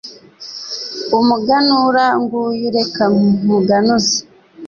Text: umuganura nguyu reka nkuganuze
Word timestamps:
umuganura 1.19 2.05
nguyu 2.21 2.67
reka 2.77 3.03
nkuganuze 3.43 4.15